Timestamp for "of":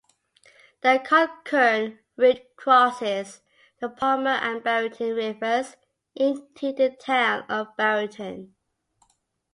7.47-7.77